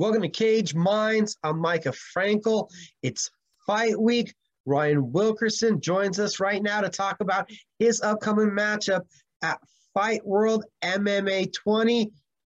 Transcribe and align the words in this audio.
Welcome 0.00 0.22
to 0.22 0.30
Caged 0.30 0.74
Minds. 0.74 1.36
I'm 1.44 1.58
Micah 1.58 1.92
Frankel. 1.92 2.70
It's 3.02 3.30
fight 3.66 4.00
week. 4.00 4.34
Ryan 4.64 5.12
Wilkirson 5.12 5.78
joins 5.78 6.18
us 6.18 6.40
right 6.40 6.62
now 6.62 6.80
to 6.80 6.88
talk 6.88 7.20
about 7.20 7.50
his 7.78 8.00
upcoming 8.00 8.48
matchup 8.48 9.02
at 9.42 9.58
Fight 9.92 10.26
World 10.26 10.64
MMA 10.82 11.52
20. 11.52 12.12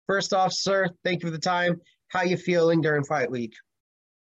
First 0.09 0.32
off, 0.32 0.52
sir, 0.52 0.88
thank 1.04 1.22
you 1.22 1.28
for 1.28 1.30
the 1.30 1.38
time. 1.38 1.80
How 2.09 2.22
you 2.22 2.36
feeling 2.36 2.80
during 2.80 3.04
fight 3.04 3.30
week? 3.30 3.54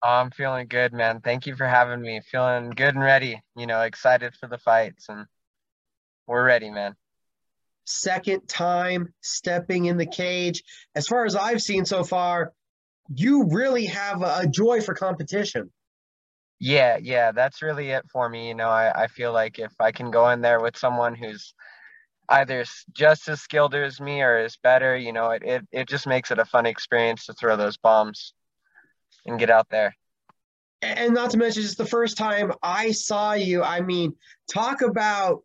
I'm 0.04 0.30
feeling 0.30 0.68
good, 0.68 0.94
man. 0.94 1.20
Thank 1.22 1.48
you 1.48 1.56
for 1.56 1.66
having 1.66 2.02
me. 2.02 2.22
Feeling 2.22 2.70
good 2.70 2.94
and 2.94 3.04
ready. 3.04 3.42
You 3.56 3.66
know, 3.66 3.82
excited 3.82 4.36
for 4.36 4.46
the 4.46 4.60
fights, 4.60 5.10
and 5.10 5.26
we're 6.28 6.46
ready, 6.46 6.70
man. 6.70 6.96
Second 7.84 8.48
time 8.48 9.12
stepping 9.22 9.86
in 9.86 9.98
the 9.98 10.06
cage. 10.06 10.62
As 10.94 11.08
far 11.08 11.26
as 11.26 11.36
I've 11.36 11.64
seen 11.64 11.84
so 11.84 12.04
far, 12.04 12.54
you 13.14 13.46
really 13.50 13.86
have 13.86 14.22
a 14.22 14.48
joy 14.48 14.82
for 14.82 14.94
competition. 14.94 15.72
Yeah, 16.60 16.98
yeah, 17.02 17.32
that's 17.32 17.62
really 17.62 17.90
it 17.90 18.06
for 18.12 18.28
me. 18.30 18.48
You 18.48 18.56
know, 18.56 18.70
I, 18.70 19.04
I 19.04 19.08
feel 19.08 19.32
like 19.32 19.60
if 19.60 19.74
I 19.80 19.92
can 19.92 20.10
go 20.10 20.30
in 20.30 20.42
there 20.42 20.60
with 20.60 20.78
someone 20.78 21.14
who's 21.14 21.54
either 22.30 22.66
just 22.94 23.30
as 23.30 23.42
skilled 23.42 23.76
as 23.76 24.02
me 24.02 24.22
or 24.22 24.40
is 24.40 24.58
better, 24.62 24.98
you 24.98 25.14
know, 25.14 25.32
it, 25.32 25.44
it, 25.44 25.68
it 25.72 25.88
just 25.88 26.08
makes 26.08 26.32
it 26.32 26.40
a 26.40 26.46
fun 26.46 26.66
experience 26.66 27.26
to 27.26 27.34
throw 27.34 27.56
those 27.56 27.78
bombs 27.78 28.34
and 29.26 29.40
get 29.40 29.50
out 29.50 29.68
there. 29.70 29.96
And 30.82 31.14
not 31.14 31.32
to 31.32 31.38
mention, 31.38 31.64
just 31.64 31.78
the 31.78 31.86
first 31.86 32.18
time 32.18 32.52
I 32.62 32.92
saw 32.92 33.34
you, 33.34 33.64
I 33.64 33.82
mean, 33.82 34.16
talk 34.52 34.82
about 34.82 35.44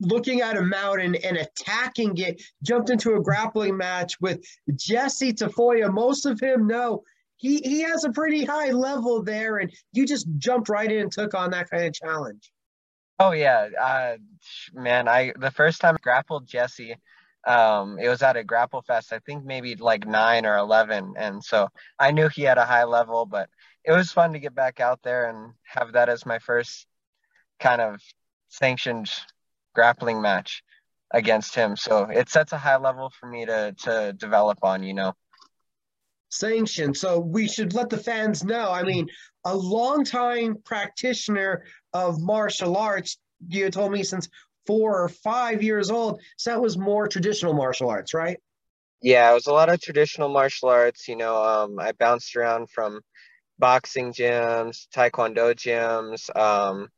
looking 0.00 0.40
at 0.40 0.56
a 0.56 0.62
mountain 0.62 1.14
and 1.16 1.36
attacking 1.36 2.16
it, 2.18 2.42
jumped 2.62 2.90
into 2.90 3.14
a 3.14 3.22
grappling 3.22 3.76
match 3.76 4.20
with 4.20 4.42
Jesse 4.74 5.32
Tafoya. 5.32 5.92
Most 5.92 6.26
of 6.26 6.40
him 6.40 6.66
know 6.66 7.02
he, 7.36 7.58
he 7.58 7.82
has 7.82 8.04
a 8.04 8.10
pretty 8.10 8.44
high 8.44 8.70
level 8.70 9.22
there, 9.22 9.58
and 9.58 9.72
you 9.92 10.06
just 10.06 10.26
jumped 10.36 10.68
right 10.68 10.90
in 10.90 11.02
and 11.02 11.12
took 11.12 11.34
on 11.34 11.50
that 11.52 11.70
kind 11.70 11.86
of 11.86 11.94
challenge. 11.94 12.50
Oh 13.18 13.32
yeah, 13.32 13.68
uh, 13.80 14.16
man! 14.72 15.08
I 15.08 15.32
the 15.38 15.50
first 15.50 15.80
time 15.80 15.94
I 15.94 16.02
grappled 16.02 16.46
Jesse, 16.46 16.96
um, 17.46 17.98
it 17.98 18.08
was 18.08 18.22
at 18.22 18.36
a 18.36 18.44
grapple 18.44 18.82
fest. 18.82 19.12
I 19.12 19.18
think 19.20 19.44
maybe 19.44 19.74
like 19.76 20.06
nine 20.06 20.46
or 20.46 20.56
eleven, 20.56 21.14
and 21.16 21.42
so 21.42 21.68
I 21.98 22.12
knew 22.12 22.28
he 22.28 22.42
had 22.42 22.58
a 22.58 22.64
high 22.64 22.84
level, 22.84 23.26
but 23.26 23.48
it 23.84 23.92
was 23.92 24.12
fun 24.12 24.32
to 24.32 24.38
get 24.38 24.54
back 24.54 24.80
out 24.80 25.00
there 25.02 25.28
and 25.28 25.52
have 25.64 25.92
that 25.92 26.08
as 26.08 26.26
my 26.26 26.38
first 26.38 26.86
kind 27.58 27.80
of 27.80 28.00
sanctioned 28.48 29.10
grappling 29.74 30.20
match 30.20 30.62
against 31.10 31.54
him. 31.54 31.76
So 31.76 32.04
it 32.04 32.28
sets 32.28 32.52
a 32.52 32.58
high 32.58 32.76
level 32.76 33.10
for 33.18 33.26
me 33.26 33.46
to 33.46 33.74
to 33.84 34.12
develop 34.12 34.58
on, 34.62 34.82
you 34.82 34.94
know. 34.94 35.14
Sanction. 36.30 36.94
So 36.94 37.18
we 37.18 37.48
should 37.48 37.74
let 37.74 37.90
the 37.90 37.98
fans 37.98 38.44
know. 38.44 38.70
I 38.70 38.84
mean, 38.84 39.08
a 39.44 39.54
longtime 39.54 40.58
practitioner 40.64 41.64
of 41.92 42.20
martial 42.20 42.76
arts, 42.76 43.18
you 43.48 43.68
told 43.70 43.90
me 43.90 44.04
since 44.04 44.28
four 44.66 45.02
or 45.02 45.08
five 45.08 45.62
years 45.62 45.90
old. 45.90 46.20
So 46.36 46.50
that 46.50 46.60
was 46.60 46.78
more 46.78 47.08
traditional 47.08 47.52
martial 47.52 47.88
arts, 47.88 48.14
right? 48.14 48.38
Yeah, 49.02 49.30
it 49.30 49.34
was 49.34 49.46
a 49.46 49.52
lot 49.52 49.70
of 49.70 49.80
traditional 49.80 50.28
martial 50.28 50.68
arts. 50.68 51.08
You 51.08 51.16
know, 51.16 51.42
um, 51.42 51.80
I 51.80 51.92
bounced 51.92 52.36
around 52.36 52.70
from 52.70 53.00
boxing 53.58 54.12
gyms, 54.12 54.86
taekwondo 54.94 55.54
gyms, 55.54 56.34
um, 56.38 56.88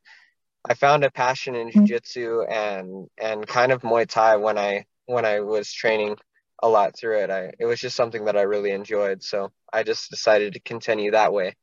I 0.65 0.75
found 0.75 1.05
a 1.05 1.11
passion 1.11 1.55
in 1.55 1.69
mm-hmm. 1.69 1.85
jiu-jitsu 1.85 2.43
and 2.43 3.09
and 3.21 3.47
kind 3.47 3.73
of 3.73 3.83
Muay 3.83 4.07
Thai 4.07 4.37
when 4.37 4.59
I 4.59 4.87
when 5.07 5.25
I 5.25 5.41
was 5.41 5.73
training 5.73 6.17
a 6.63 6.69
lot 6.69 6.97
through 6.97 7.19
it. 7.19 7.31
I 7.31 7.53
it 7.59 7.67
was 7.67 7.81
just 7.81 7.97
something 7.97 8.27
that 8.27 8.37
I 8.37 8.43
really 8.43 8.71
enjoyed, 8.71 9.23
so 9.23 9.51
I 9.73 9.83
just 9.83 10.11
decided 10.11 10.55
to 10.55 10.61
continue 10.61 11.11
that 11.11 11.33
way 11.33 11.55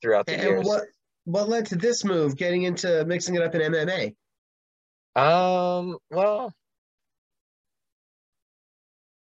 throughout 0.00 0.26
the 0.26 0.34
and 0.34 0.42
years. 0.42 0.66
What 0.66 0.84
what 1.24 1.48
led 1.48 1.66
to 1.66 1.76
this 1.76 2.04
move, 2.04 2.36
getting 2.36 2.62
into 2.62 3.04
mixing 3.04 3.34
it 3.34 3.42
up 3.42 3.54
in 3.54 3.72
MMA? 3.72 4.14
Um, 5.16 5.98
well, 6.10 6.52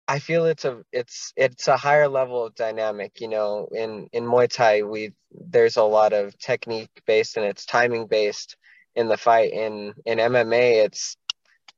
I 0.07 0.19
feel 0.19 0.45
it's 0.45 0.65
a 0.65 0.83
it's 0.91 1.33
it's 1.35 1.67
a 1.67 1.77
higher 1.77 2.07
level 2.07 2.45
of 2.45 2.53
dynamic. 2.53 3.19
You 3.19 3.29
know, 3.29 3.67
in 3.71 4.07
in 4.13 4.25
Muay 4.25 4.47
Thai, 4.47 4.83
we 4.83 5.13
there's 5.31 5.77
a 5.77 5.83
lot 5.83 6.13
of 6.13 6.37
technique 6.37 6.91
based 7.07 7.37
and 7.37 7.45
it's 7.45 7.65
timing 7.65 8.05
based 8.05 8.55
in 8.95 9.07
the 9.07 9.17
fight. 9.17 9.51
In 9.53 9.93
in 10.05 10.17
MMA, 10.17 10.85
it's 10.85 11.17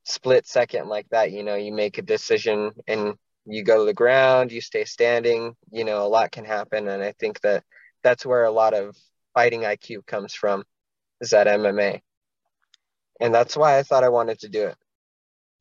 split 0.06 0.48
second 0.48 0.88
like 0.88 1.08
that. 1.10 1.32
You 1.32 1.44
know, 1.44 1.56
you 1.56 1.74
make 1.74 1.98
a 1.98 2.02
decision 2.02 2.72
and 2.88 3.16
you 3.46 3.64
go 3.64 3.80
to 3.80 3.86
the 3.86 3.94
ground, 3.94 4.52
you 4.52 4.62
stay 4.62 4.86
standing. 4.86 5.56
You 5.72 5.86
know, 5.86 6.06
a 6.06 6.10
lot 6.10 6.32
can 6.32 6.46
happen, 6.46 6.88
and 6.88 7.04
I 7.04 7.14
think 7.14 7.42
that 7.42 7.64
that's 8.04 8.26
where 8.26 8.44
a 8.44 8.52
lot 8.52 8.74
of 8.74 8.96
fighting 9.34 9.62
IQ 9.62 10.06
comes 10.06 10.34
from, 10.34 10.64
is 11.22 11.32
that 11.32 11.48
MMA, 11.48 12.02
and 13.20 13.34
that's 13.34 13.58
why 13.58 13.78
I 13.78 13.84
thought 13.84 14.04
I 14.04 14.10
wanted 14.10 14.40
to 14.40 14.50
do 14.50 14.68
it, 14.68 14.76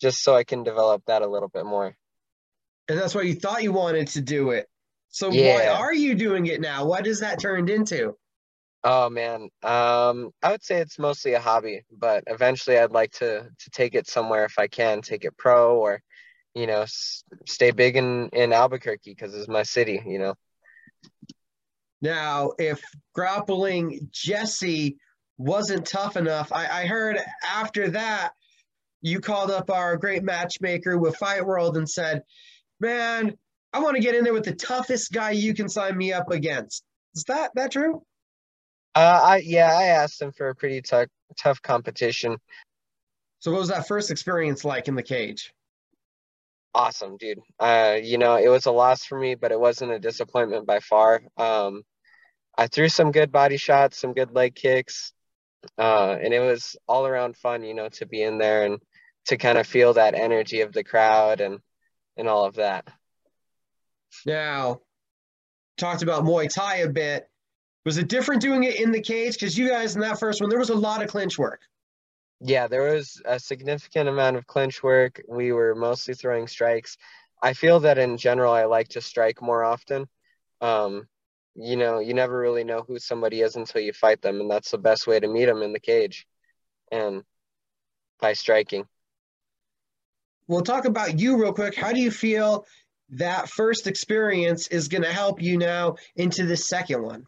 just 0.01 0.23
so 0.23 0.35
I 0.35 0.45
can 0.45 0.63
develop 0.63 1.03
that 1.07 1.23
a 1.23 1.27
little 1.27 1.49
bit 1.49 1.65
more. 1.65 1.97
And 2.89 2.99
that's 2.99 3.15
why 3.15 3.23
you 3.23 3.35
thought 3.35 3.63
you 3.63 3.73
wanted 3.73 4.09
to 4.09 4.21
do 4.21 4.51
it. 4.51 4.69
So 5.09 5.31
yeah. 5.31 5.55
why 5.55 5.67
are 5.67 5.95
you 5.95 6.15
doing 6.15 6.47
it 6.47 6.61
now? 6.61 6.85
What 6.85 7.07
has 7.07 7.21
that 7.21 7.41
turned 7.41 7.71
into? 7.71 8.17
Oh 8.89 9.11
man, 9.11 9.51
um, 9.65 10.31
I 10.45 10.53
would 10.53 10.63
say 10.63 10.77
it's 10.77 10.97
mostly 10.97 11.33
a 11.33 11.41
hobby, 11.41 11.83
but 11.91 12.23
eventually 12.29 12.79
I'd 12.79 12.93
like 12.93 13.11
to 13.15 13.49
to 13.59 13.71
take 13.71 13.97
it 13.97 14.07
somewhere 14.07 14.45
if 14.45 14.61
I 14.61 14.69
can, 14.69 15.03
take 15.03 15.25
it 15.25 15.37
pro 15.37 15.77
or, 15.77 16.01
you 16.55 16.69
know, 16.69 16.83
s- 16.83 17.25
stay 17.47 17.73
big 17.73 17.97
in 17.97 18.29
in 18.29 18.53
Albuquerque 18.53 19.11
because 19.11 19.35
it's 19.35 19.49
my 19.49 19.65
city, 19.65 20.01
you 20.07 20.21
know. 20.21 20.35
Now, 22.01 22.53
if 22.61 22.81
grappling 23.13 24.09
Jesse 24.13 24.99
wasn't 25.37 25.85
tough 25.85 26.17
enough, 26.17 26.53
I, 26.53 26.83
I 26.83 26.87
heard 26.87 27.19
after 27.45 27.91
that 27.91 28.35
you 29.03 29.19
called 29.19 29.51
up 29.51 29.69
our 29.69 29.97
great 29.97 30.23
matchmaker 30.23 30.97
with 30.97 31.17
Fight 31.17 31.45
World 31.45 31.77
and 31.77 31.91
said, 31.91 32.23
"Man, 32.79 33.37
I 33.73 33.81
want 33.81 33.97
to 33.97 34.03
get 34.03 34.15
in 34.15 34.23
there 34.23 34.33
with 34.33 34.45
the 34.45 34.55
toughest 34.55 35.11
guy 35.11 35.33
you 35.33 35.55
can 35.55 35.69
sign 35.69 35.97
me 35.97 36.13
up 36.13 36.31
against." 36.31 36.85
Is 37.17 37.25
that 37.25 37.51
that 37.57 37.73
true? 37.73 38.05
Uh, 38.97 39.21
I 39.23 39.37
yeah, 39.45 39.77
I 39.77 39.85
asked 39.89 40.23
him 40.23 40.33
for 40.33 40.49
a 40.49 40.55
pretty 40.55 40.81
tough 40.81 41.09
tough 41.39 41.61
competition. 41.61 42.39
So, 43.41 43.53
what 43.53 43.61
was 43.61 43.69
that 43.69 43.87
first 43.87 44.11
experience 44.11 44.65
like 44.65 44.89
in 44.89 44.95
the 44.95 45.03
cage? 45.03 45.53
Awesome, 46.75 47.19
dude. 47.19 47.41
Uh, 47.61 47.99
you 48.03 48.17
know, 48.17 48.37
it 48.37 48.49
was 48.49 48.65
a 48.65 48.71
loss 48.71 49.05
for 49.05 49.19
me, 49.19 49.35
but 49.35 49.53
it 49.53 49.61
wasn't 49.61 49.93
a 49.93 49.99
disappointment 49.99 50.67
by 50.67 50.81
far. 50.81 51.21
Um, 51.37 51.83
I 52.57 52.69
threw 52.69 52.89
some 52.89 53.13
good 53.13 53.31
body 53.31 53.59
shots, 53.59 53.99
some 53.99 54.15
good 54.15 54.35
leg 54.35 54.55
kicks, 54.55 55.13
uh, 55.77 56.17
and 56.19 56.33
it 56.33 56.41
was 56.41 56.75
all 56.89 57.07
around 57.07 57.37
fun. 57.37 57.65
You 57.65 57.75
know, 57.75 57.91
to 57.91 58.07
be 58.07 58.23
in 58.23 58.39
there 58.39 58.65
and 58.65 58.79
to 59.27 59.37
kind 59.37 59.59
of 59.59 59.67
feel 59.67 59.93
that 59.93 60.15
energy 60.15 60.63
of 60.63 60.73
the 60.73 60.85
crowd 60.85 61.43
and 61.43 61.59
and 62.17 62.29
all 62.29 62.47
of 62.47 62.55
that. 62.55 62.89
Now, 64.25 64.81
talked 65.77 66.03
about 66.03 66.25
Muay 66.25 66.49
Thai 66.49 66.77
a 66.77 66.89
bit. 66.89 67.29
Was 67.87 67.99
it 67.99 68.09
different 68.09 68.43
doing 68.43 68.65
it 68.65 68.81
in 68.81 68.91
the 68.91 69.01
cage? 69.01 69.35
Because 69.35 69.57
you 69.57 69.69
guys 69.69 69.95
in 69.95 70.01
that 70.01 70.19
first 70.19 70.41
one, 70.41 70.51
there 70.51 70.59
was 70.59 70.71
a 70.71 70.75
lot 70.75 71.05
of 71.05 71.09
clinch 71.09 71.39
work. 71.39 71.61
Yeah, 72.41 72.67
there 72.67 72.93
was 72.93 73.23
a 73.25 73.39
significant 73.39 74.09
amount 74.09 74.37
of 74.37 74.45
clinch 74.45 74.83
work. 74.83 75.23
We 75.29 75.53
were 75.53 75.77
mostly 75.77 76.15
throwing 76.15 76.49
strikes. 76.49 76.99
I 77.41 77.53
feel 77.53 77.79
that 77.81 77.97
in 77.97 78.17
general, 78.17 78.53
I 78.53 78.65
like 78.65 78.89
to 78.89 79.01
strike 79.01 79.41
more 79.41 79.63
often. 79.63 80.09
Um, 80.61 81.07
you 81.55 81.77
know, 81.77 82.01
you 82.01 82.13
never 82.13 82.37
really 82.37 82.65
know 82.65 82.83
who 82.83 82.99
somebody 82.99 83.41
is 83.41 83.55
until 83.55 83.81
you 83.81 83.93
fight 83.93 84.21
them, 84.21 84.41
and 84.41 84.51
that's 84.51 84.73
the 84.73 84.79
best 84.79 85.07
way 85.07 85.21
to 85.21 85.29
meet 85.29 85.47
them 85.47 85.63
in 85.63 85.73
the 85.73 85.79
cage, 85.79 86.27
and 86.91 87.23
by 88.21 88.33
striking. 88.33 88.85
We'll 90.49 90.63
talk 90.63 90.87
about 90.87 91.21
you 91.21 91.41
real 91.41 91.53
quick. 91.53 91.77
How 91.77 91.93
do 91.93 92.01
you 92.01 92.11
feel 92.11 92.67
that 93.11 93.49
first 93.49 93.87
experience 93.87 94.67
is 94.67 94.89
going 94.89 95.05
to 95.05 95.13
help 95.13 95.41
you 95.41 95.57
now 95.57 95.97
into 96.17 96.47
the 96.47 96.57
second 96.57 97.05
one? 97.05 97.27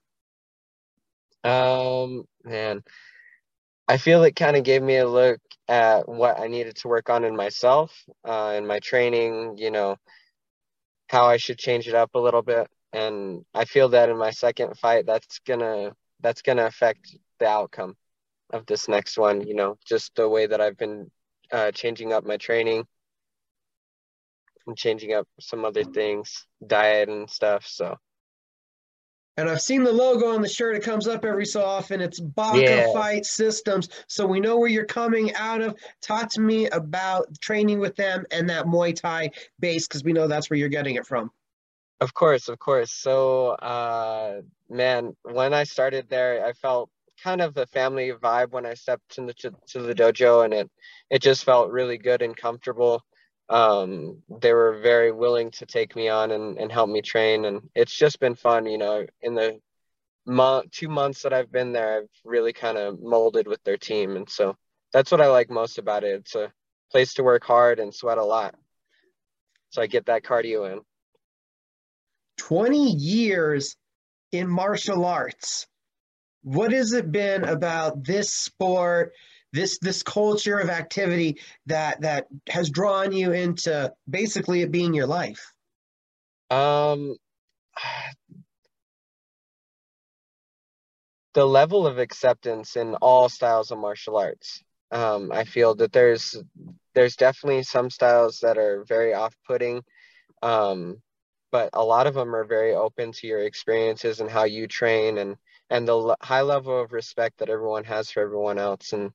Um, 1.45 2.25
man, 2.45 2.83
I 3.87 3.97
feel 3.97 4.23
it 4.25 4.37
kind 4.37 4.57
of 4.57 4.65
gave 4.65 4.83
me 4.83 4.97
a 4.97 5.09
look 5.09 5.41
at 5.69 6.09
what 6.09 6.39
I 6.39 6.49
needed 6.49 6.77
to 6.77 6.89
work 6.89 7.09
on 7.11 7.25
in 7.25 7.37
myself, 7.37 8.05
uh, 8.25 8.55
in 8.57 8.67
my 8.67 8.81
training, 8.81 9.57
you 9.57 9.71
know, 9.71 9.97
how 11.09 11.27
I 11.27 11.39
should 11.39 11.59
change 11.59 11.89
it 11.89 11.95
up 11.95 12.11
a 12.15 12.19
little 12.19 12.43
bit. 12.43 12.69
And 12.93 13.45
I 13.55 13.65
feel 13.65 13.91
that 13.91 14.09
in 14.09 14.17
my 14.19 14.31
second 14.31 14.77
fight, 14.79 15.07
that's 15.07 15.41
gonna 15.41 15.93
that's 16.21 16.43
gonna 16.43 16.67
affect 16.67 17.17
the 17.39 17.47
outcome 17.47 17.97
of 18.53 18.67
this 18.67 18.89
next 18.89 19.19
one. 19.19 19.47
You 19.47 19.55
know, 19.55 19.77
just 19.87 20.15
the 20.17 20.29
way 20.29 20.47
that 20.47 20.61
I've 20.61 20.77
been 20.77 21.11
uh, 21.53 21.71
changing 21.73 22.13
up 22.13 22.25
my 22.27 22.37
training 22.37 22.85
and 24.67 24.77
changing 24.77 25.15
up 25.15 25.27
some 25.41 25.65
other 25.65 25.85
things, 25.85 26.47
diet 26.67 27.09
and 27.09 27.29
stuff. 27.31 27.67
So 27.67 27.97
and 29.39 29.49
I've 29.49 29.61
seen 29.61 29.85
the 29.85 29.93
logo 29.93 30.35
on 30.35 30.43
the 30.43 30.49
shirt. 30.49 30.75
It 30.75 30.83
comes 30.83 31.07
up 31.07 31.25
every 31.25 31.47
so 31.47 31.63
often. 31.63 32.01
It's 32.01 32.19
Baka 32.19 32.61
yeah. 32.61 32.93
Fight 32.93 33.25
Systems. 33.25 33.89
So 34.09 34.27
we 34.27 34.41
know 34.41 34.59
where 34.59 34.69
you're 34.69 34.85
coming 34.85 35.33
out 35.37 35.61
of. 35.61 35.77
Talk 36.03 36.29
to 36.31 36.41
me 36.41 36.67
about 36.67 37.29
training 37.41 37.79
with 37.79 37.95
them 37.95 38.27
and 38.33 38.51
that 38.51 38.67
Muay 38.67 39.01
Thai 39.01 39.31
base 39.61 39.87
because 39.87 40.03
we 40.03 40.13
know 40.13 40.27
that's 40.27 40.51
where 40.51 40.59
you're 40.59 40.69
getting 40.69 40.97
it 40.97 41.07
from. 41.07 41.31
Of 42.01 42.15
course, 42.15 42.49
of 42.49 42.59
course. 42.59 42.91
So, 42.91 43.51
uh, 43.51 44.43
man, 44.69 45.17
when 45.23 45.55
I 45.55 45.63
started 45.63 46.09
there, 46.09 46.45
I 46.45 46.53
felt 46.53 46.91
kind 47.23 47.41
of 47.41 47.55
the 47.55 47.67
family 47.69 48.11
vibe 48.13 48.51
when 48.51 48.67
I 48.67 48.75
stepped 48.75 49.19
into 49.19 49.35
to, 49.35 49.53
to 49.69 49.83
the 49.83 49.95
dojo, 49.95 50.45
and 50.45 50.53
it 50.53 50.71
it 51.11 51.23
just 51.23 51.45
felt 51.45 51.71
really 51.71 51.99
good 51.99 52.23
and 52.23 52.37
comfortable. 52.37 53.05
Um, 53.49 54.23
they 54.41 54.53
were 54.53 54.81
very 54.83 55.11
willing 55.11 55.51
to 55.53 55.67
take 55.67 55.97
me 55.97 56.09
on 56.09 56.31
and, 56.31 56.59
and 56.59 56.71
help 56.71 56.91
me 56.91 57.01
train, 57.01 57.45
and 57.45 57.63
it's 57.75 57.97
just 57.97 58.21
been 58.21 58.35
fun. 58.35 58.67
You 58.67 58.79
know, 58.79 59.07
in 59.23 59.35
the 59.35 59.59
month, 60.27 60.71
two 60.71 60.89
months 60.89 61.23
that 61.23 61.33
I've 61.33 61.51
been 61.51 61.73
there, 61.73 61.99
I've 61.99 62.11
really 62.25 62.53
kind 62.53 62.77
of 62.77 63.01
molded 63.01 63.47
with 63.47 63.63
their 63.65 63.79
team, 63.79 64.17
and 64.17 64.29
so 64.29 64.57
that's 64.93 65.11
what 65.11 65.21
I 65.21 65.29
like 65.29 65.51
most 65.51 65.79
about 65.79 66.05
it. 66.05 66.21
It's 66.21 66.35
a 66.35 66.53
place 66.93 67.15
to 67.15 67.23
work 67.23 67.45
hard 67.45 67.79
and 67.79 67.95
sweat 67.95 68.19
a 68.19 68.25
lot, 68.25 68.55
so 69.71 69.81
I 69.81 69.87
get 69.87 70.07
that 70.07 70.25
cardio 70.25 70.71
in. 70.73 70.81
20 72.39 72.93
years 72.93 73.77
in 74.33 74.49
martial 74.49 75.05
arts. 75.05 75.67
What 76.43 76.73
has 76.73 76.93
it 76.93 77.11
been 77.11 77.45
about 77.45 78.05
this 78.05 78.33
sport, 78.33 79.13
this 79.53 79.79
this 79.79 80.03
culture 80.03 80.59
of 80.59 80.69
activity 80.69 81.41
that 81.67 82.01
that 82.03 82.27
has 82.49 82.71
drawn 82.71 83.13
you 83.13 83.33
into 83.33 83.93
basically 84.09 84.63
it 84.63 84.71
being 84.71 84.95
your 84.95 85.07
life? 85.07 85.53
Um 86.51 87.17
the 91.35 91.47
level 91.47 91.87
of 91.87 91.99
acceptance 91.99 92.77
in 92.77 92.95
all 92.97 93.29
styles 93.29 93.71
of 93.71 93.79
martial 93.79 94.17
arts. 94.17 94.63
Um, 94.91 95.31
I 95.31 95.45
feel 95.45 95.75
that 95.77 95.93
there's 95.93 96.37
there's 96.95 97.17
definitely 97.17 97.63
some 97.63 97.91
styles 97.91 98.41
that 98.41 98.59
are 98.59 98.85
very 98.89 99.15
off-putting. 99.15 99.83
Um, 100.43 101.01
but 101.53 101.71
a 101.73 101.85
lot 101.85 102.07
of 102.07 102.15
them 102.15 102.35
are 102.35 102.45
very 102.45 102.75
open 102.75 103.13
to 103.13 103.27
your 103.27 103.41
experiences 103.41 104.21
and 104.21 104.31
how 104.31 104.45
you 104.45 104.67
train 104.67 105.19
and 105.19 105.37
and 105.71 105.87
the 105.87 106.17
high 106.23 106.43
level 106.43 106.81
of 106.81 106.93
respect 106.93 107.39
that 107.39 107.51
everyone 107.51 107.85
has 107.85 108.11
for 108.11 108.23
everyone 108.23 108.59
else 108.59 108.93
and 108.93 109.13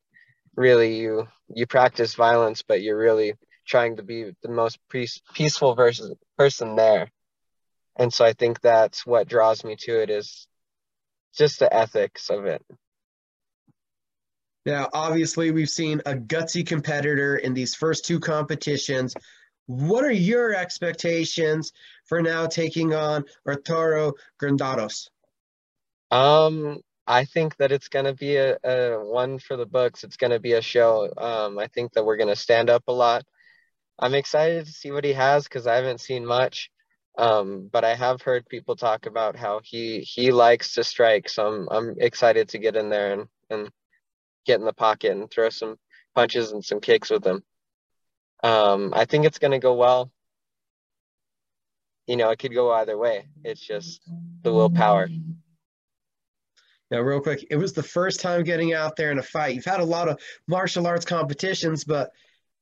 really 0.56 0.98
you 0.98 1.28
you 1.50 1.66
practice 1.66 2.16
violence 2.16 2.62
but 2.62 2.82
you're 2.82 2.98
really 2.98 3.34
trying 3.66 3.96
to 3.96 4.04
be 4.04 4.32
the 4.42 4.50
most 4.50 4.78
peace, 4.90 5.22
peaceful 5.34 5.74
versus 5.74 6.14
person 6.38 6.76
there. 6.76 7.10
And 7.96 8.14
so 8.14 8.26
i 8.26 8.34
think 8.34 8.62
that's 8.62 9.06
what 9.06 9.28
draws 9.28 9.64
me 9.64 9.76
to 9.80 10.02
it 10.02 10.10
is 10.10 10.48
just 11.36 11.60
the 11.60 11.74
ethics 11.74 12.30
of 12.30 12.46
it. 12.46 12.62
Now 14.66 14.90
obviously 14.94 15.52
we've 15.52 15.70
seen 15.70 16.02
a 16.06 16.14
gutsy 16.14 16.66
competitor 16.66 17.38
in 17.38 17.54
these 17.54 17.76
first 17.76 18.06
two 18.06 18.20
competitions. 18.20 19.14
What 19.66 20.04
are 20.04 20.12
your 20.12 20.54
expectations 20.54 21.72
for 22.06 22.22
now 22.22 22.48
taking 22.48 22.94
on 22.94 23.26
Arturo 23.48 24.14
Granados? 24.38 25.10
Um, 26.12 26.82
I 27.06 27.26
think 27.26 27.58
that 27.58 27.72
it's 27.72 27.90
going 27.90 28.06
to 28.06 28.14
be 28.14 28.38
a, 28.38 28.58
a 28.64 29.04
one 29.04 29.40
for 29.40 29.58
the 29.58 29.66
books. 29.66 30.04
It's 30.04 30.18
going 30.18 30.32
to 30.32 30.40
be 30.40 30.54
a 30.54 30.62
show. 30.62 31.12
Um, 31.18 31.60
I 31.60 31.68
think 31.68 31.94
that 31.94 32.06
we're 32.06 32.18
going 32.18 32.30
to 32.30 32.36
stand 32.36 32.70
up 32.70 32.84
a 32.88 32.94
lot. 32.94 33.24
I'm 34.00 34.14
excited 34.14 34.66
to 34.66 34.72
see 34.72 34.92
what 34.92 35.04
he 35.04 35.14
has 35.14 35.44
because 35.44 35.68
I 35.68 35.76
haven't 35.76 36.02
seen 36.02 36.26
much. 36.26 36.70
Um, 37.18 37.70
but 37.72 37.84
I 37.84 37.94
have 37.94 38.22
heard 38.22 38.48
people 38.48 38.76
talk 38.76 39.06
about 39.06 39.36
how 39.36 39.62
he 39.64 40.00
he 40.00 40.32
likes 40.32 40.74
to 40.74 40.84
strike. 40.84 41.30
So 41.30 41.46
I'm 41.46 41.68
I'm 41.70 41.96
excited 42.00 42.50
to 42.50 42.58
get 42.58 42.76
in 42.76 42.90
there 42.90 43.14
and 43.14 43.28
and 43.52 43.70
get 44.46 44.60
in 44.60 44.66
the 44.66 44.74
pocket 44.74 45.12
and 45.12 45.30
throw 45.30 45.50
some 45.50 45.78
punches 46.16 46.52
and 46.52 46.66
some 46.66 46.80
kicks 46.80 47.12
with 47.12 47.26
him. 47.26 47.44
Um, 48.42 48.94
I 48.96 49.06
think 49.06 49.26
it's 49.26 49.40
going 49.40 49.52
to 49.52 49.60
go 49.60 49.76
well. 49.76 50.12
You 52.08 52.18
know, 52.18 52.32
it 52.32 52.40
could 52.40 52.54
go 52.54 52.72
either 52.74 52.98
way. 52.98 53.28
It's 53.44 53.62
just 53.62 54.02
the 54.42 54.52
willpower. 54.52 55.08
Now, 56.94 57.02
real 57.02 57.22
quick, 57.22 57.48
it 57.50 57.56
was 57.56 57.74
the 57.74 57.82
first 57.82 58.20
time 58.20 58.44
getting 58.44 58.72
out 58.76 58.96
there 58.96 59.10
in 59.10 59.18
a 59.18 59.24
fight. 59.24 59.56
You've 59.56 59.66
had 59.66 59.80
a 59.80 59.84
lot 59.84 60.10
of 60.10 60.20
martial 60.48 60.86
arts 60.86 61.06
competitions, 61.06 61.84
but 61.84 62.12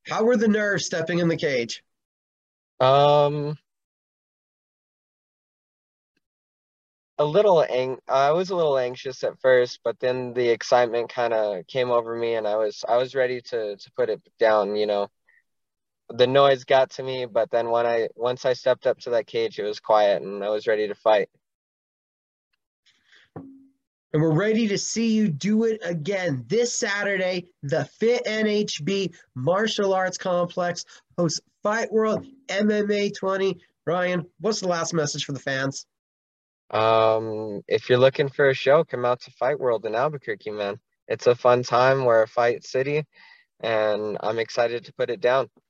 how 0.08 0.24
were 0.24 0.38
the 0.38 0.48
nerves 0.48 0.86
stepping 0.86 1.18
in 1.18 1.28
the 1.28 1.36
cage? 1.36 1.84
Um, 2.80 3.58
a 7.18 7.24
little 7.26 7.62
ang- 7.62 8.00
I 8.08 8.30
was 8.30 8.48
a 8.48 8.56
little 8.56 8.78
anxious 8.78 9.22
at 9.22 9.38
first, 9.42 9.80
but 9.84 10.00
then 10.00 10.32
the 10.32 10.48
excitement 10.48 11.10
kind 11.10 11.34
of 11.34 11.66
came 11.66 11.90
over 11.90 12.16
me, 12.16 12.32
and 12.34 12.48
I 12.48 12.56
was 12.56 12.86
I 12.88 12.96
was 12.96 13.14
ready 13.14 13.42
to 13.42 13.76
to 13.76 13.90
put 13.98 14.08
it 14.08 14.22
down. 14.38 14.76
You 14.76 14.86
know, 14.86 15.08
the 16.08 16.26
noise 16.26 16.64
got 16.64 16.88
to 16.92 17.02
me, 17.02 17.26
but 17.26 17.50
then 17.50 17.68
when 17.68 17.84
I 17.84 18.08
once 18.16 18.46
I 18.46 18.54
stepped 18.54 18.86
up 18.86 18.98
to 19.00 19.10
that 19.10 19.26
cage, 19.26 19.58
it 19.58 19.64
was 19.64 19.78
quiet 19.78 20.22
and 20.22 20.42
I 20.42 20.48
was 20.48 20.66
ready 20.66 20.88
to 20.88 20.94
fight. 20.94 21.28
And 24.12 24.20
we're 24.20 24.34
ready 24.34 24.68
to 24.68 24.76
see 24.76 25.12
you 25.12 25.28
do 25.28 25.64
it 25.64 25.80
again 25.82 26.44
this 26.46 26.76
Saturday. 26.76 27.46
The 27.62 27.86
Fit 27.86 28.24
NHB 28.26 29.14
Martial 29.34 29.94
Arts 29.94 30.18
Complex 30.18 30.84
hosts 31.16 31.40
Fight 31.62 31.90
World 31.90 32.26
MMA 32.48 33.16
20. 33.18 33.58
Ryan, 33.86 34.26
what's 34.38 34.60
the 34.60 34.68
last 34.68 34.92
message 34.92 35.24
for 35.24 35.32
the 35.32 35.40
fans? 35.40 35.86
Um, 36.70 37.62
if 37.66 37.88
you're 37.88 37.98
looking 37.98 38.28
for 38.28 38.50
a 38.50 38.54
show, 38.54 38.84
come 38.84 39.06
out 39.06 39.22
to 39.22 39.30
Fight 39.30 39.58
World 39.58 39.86
in 39.86 39.94
Albuquerque, 39.94 40.50
man. 40.50 40.78
It's 41.08 41.26
a 41.26 41.34
fun 41.34 41.62
time. 41.62 42.04
We're 42.04 42.22
a 42.22 42.28
fight 42.28 42.64
city, 42.64 43.04
and 43.60 44.18
I'm 44.20 44.38
excited 44.38 44.84
to 44.84 44.92
put 44.92 45.10
it 45.10 45.20
down. 45.20 45.48